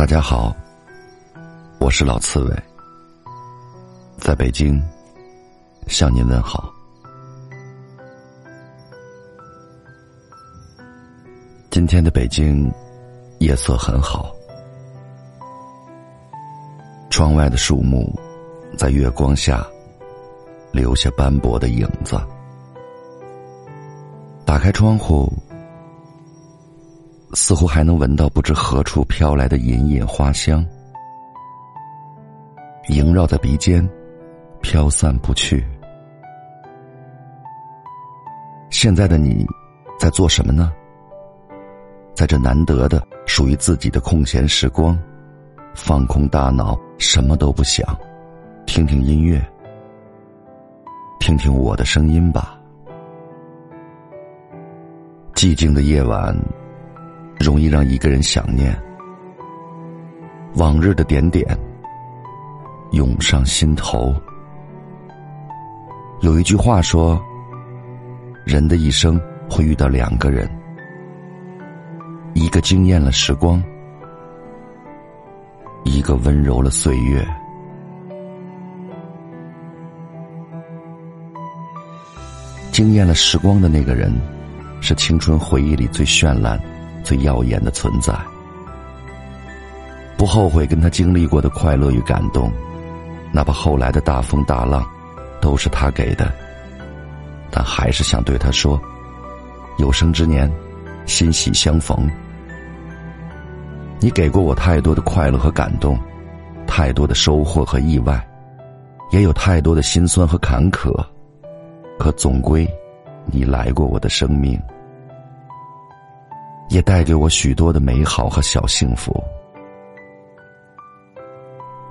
[0.00, 0.56] 大家好，
[1.78, 2.62] 我是老刺猬，
[4.16, 4.82] 在北京
[5.88, 6.72] 向您问好。
[11.68, 12.72] 今天的北京
[13.40, 14.34] 夜色很好，
[17.10, 18.10] 窗外的树木
[18.78, 19.66] 在月光下
[20.72, 22.18] 留下斑驳的影子。
[24.46, 25.30] 打开窗户。
[27.32, 30.66] 似乎还能闻到不知何处飘来的隐隐花香，
[32.88, 33.88] 萦绕在鼻尖，
[34.60, 35.64] 飘散不去。
[38.70, 39.46] 现在的你，
[39.98, 40.72] 在做什么呢？
[42.14, 44.98] 在这难得的属于自己的空闲时光，
[45.72, 47.86] 放空大脑，什么都不想，
[48.66, 49.40] 听听音乐，
[51.20, 52.60] 听听我的声音吧。
[55.34, 56.36] 寂静的夜晚。
[57.40, 58.78] 容易让一个人想念
[60.56, 61.58] 往日的点点，
[62.90, 64.14] 涌上心头。
[66.20, 67.18] 有一句话说
[68.44, 70.46] ：“人的一生会遇到两个人，
[72.34, 73.62] 一个惊艳了时光，
[75.84, 77.26] 一个温柔了岁月。
[82.70, 84.12] 惊艳了时光的那个人，
[84.82, 86.60] 是青春回忆里最绚烂。”
[87.02, 88.14] 最耀眼的存在，
[90.16, 92.50] 不后悔跟他经历过的快乐与感动，
[93.32, 94.84] 哪怕后来的大风大浪
[95.40, 96.32] 都是他给的，
[97.50, 98.80] 但还是想对他说：
[99.78, 100.50] 有生之年，
[101.06, 102.08] 欣喜相逢。
[103.98, 105.98] 你给过我太多的快乐和感动，
[106.66, 108.26] 太多的收获和意外，
[109.10, 110.90] 也有太多的心酸和坎坷，
[111.98, 112.66] 可总归，
[113.26, 114.60] 你来过我的生命。
[116.70, 119.12] 也带给我许多的美好和小幸福。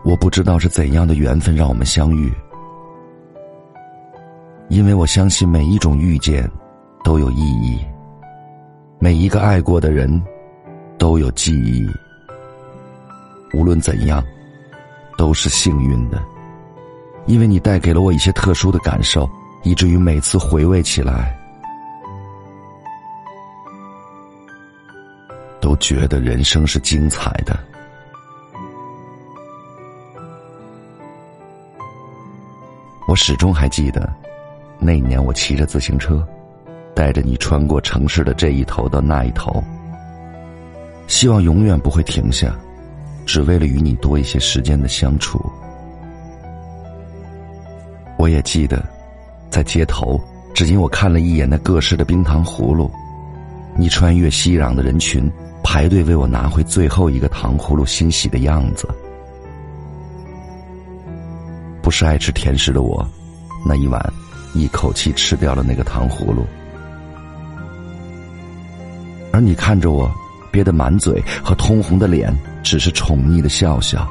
[0.04, 2.34] 我不知道是怎样的缘分让我们相遇，
[4.70, 6.50] 因为我相信每一种遇见
[7.04, 7.78] 都有意义，
[9.00, 10.10] 每一个爱过的人
[10.98, 11.86] 都有记忆。
[13.54, 14.24] 无论怎样，
[15.18, 16.24] 都是幸运的，
[17.26, 19.30] 因为你带给了我一些特殊的感受，
[19.64, 21.39] 以至于每次回味起来。
[25.80, 27.58] 觉得人生是精彩的。
[33.08, 34.08] 我始终还记得，
[34.78, 36.24] 那年我骑着自行车，
[36.94, 39.64] 带着你穿过城市的这一头到那一头，
[41.08, 42.56] 希望永远不会停下，
[43.26, 45.44] 只为了与你多一些时间的相处。
[48.20, 48.84] 我也记得，
[49.50, 50.22] 在街头，
[50.54, 52.92] 只因我看了一眼那各式的冰糖葫芦，
[53.76, 55.32] 你穿越熙攘的人群。
[55.72, 58.90] 排队为我拿回最后一个糖葫芦，欣喜的样子。
[61.80, 63.08] 不是爱吃甜食的我，
[63.64, 64.04] 那一晚
[64.56, 66.44] 一口气吃掉了那个糖葫芦，
[69.32, 70.12] 而你看着我
[70.52, 74.10] 憋得满嘴和通红的脸，只是宠溺的笑笑。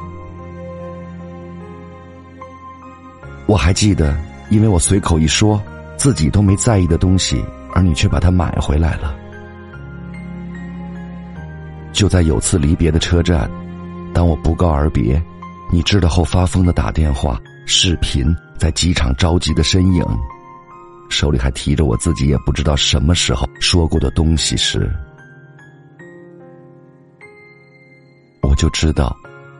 [3.47, 4.17] 我还记得，
[4.49, 5.61] 因为我随口一说，
[5.97, 7.43] 自己都没在意的东西，
[7.73, 9.18] 而你却把它买回来了。
[11.99, 13.51] 就在有次离别的车站，
[14.13, 15.21] 当我不告而别，
[15.69, 20.01] 你知道后发疯的打电话、视频，在机场着急的身影，
[21.09, 24.89] 手里还提着我自己也不知道什么时候说过的东西时，
[28.43, 29.13] 我就知道，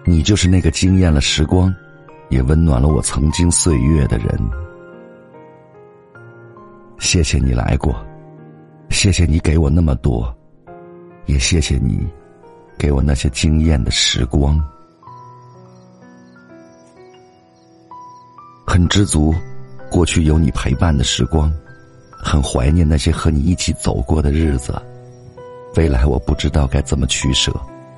[0.06, 1.76] 你就是那个惊艳了时光，
[2.30, 4.28] 也温暖了我曾经岁月的人。
[7.00, 7.94] 谢谢你来过，
[8.92, 10.34] 谢谢你给我那么多，
[11.26, 12.08] 也谢谢你。
[12.80, 14.58] 给我那些惊艳的时光，
[18.66, 19.36] 很知足，
[19.92, 21.54] 过去有你陪伴的时光，
[22.24, 24.74] 很怀念那些和你一起走过的日子。
[25.76, 27.54] 未来我不知道该怎么取舍，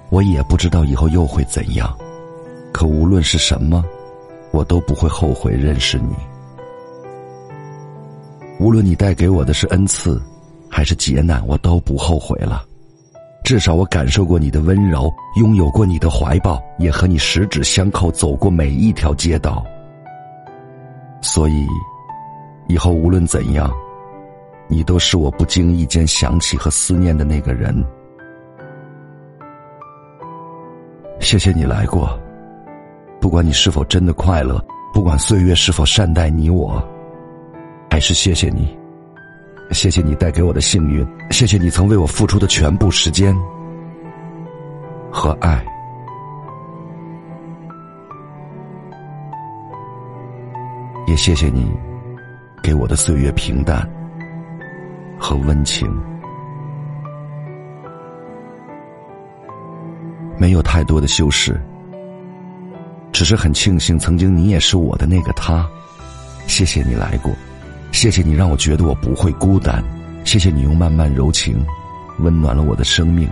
[0.10, 1.96] 我也不知道以后又会怎样。
[2.74, 3.86] 可无论是什么，
[4.50, 6.16] 我都不会后悔认识你。
[8.60, 10.20] 无论你带给我的是恩赐，
[10.68, 12.66] 还是劫难，我都不后悔了。
[13.52, 19.62] 至少我感受过你的温柔，拥有过你的怀抱，也和你十指相扣走过每一条街道。
[21.20, 21.68] 所以，
[22.70, 23.70] 以后无论怎样，
[24.70, 27.76] 你都是我不经意间想起和思念的那个人。
[31.20, 32.18] 谢谢你来过，
[33.20, 36.82] 不管你是否真的快乐，不管岁月是否善待你我，
[37.90, 38.81] 还是谢谢你。
[39.72, 43.36] 谢谢你带给我的幸运谢谢你曾为我付出的全部时间
[45.10, 45.64] 和爱。
[51.08, 51.70] 也谢谢你
[52.64, 53.88] 给我的岁月平淡
[55.20, 55.90] 和温情。
[60.38, 61.62] 没有太多的修饰
[63.12, 65.70] 只是很庆幸曾经你也是我的那个他
[66.48, 67.32] 谢谢你来过。
[67.92, 69.84] 谢谢你让我觉得我不会孤单，
[70.24, 71.64] 谢谢你用漫漫柔情
[72.20, 73.30] 温暖了我的生命。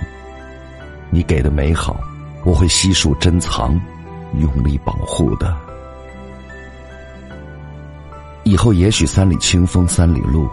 [1.10, 2.00] 你给的美好，
[2.46, 3.80] 我会悉数珍藏，
[4.38, 5.56] 用力保护的。
[8.44, 10.48] 以后也许三里清风三里路，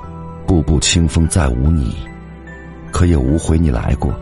[0.47, 1.97] 步步清风再无你，
[2.91, 4.15] 可也无悔你来过。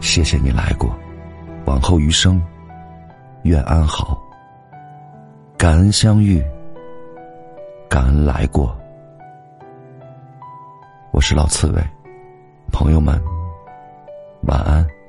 [0.00, 0.96] 谢谢你来过，
[1.64, 2.40] 往后余生，
[3.42, 4.18] 愿安好。
[5.56, 6.42] 感恩相遇，
[7.88, 8.79] 感恩来过。
[11.20, 11.82] 我是老刺猬
[12.72, 13.22] 朋友们
[14.44, 14.99] 晚安。